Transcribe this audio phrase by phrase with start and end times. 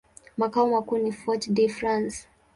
[0.37, 2.27] Makao makuu ni Fort-de-France.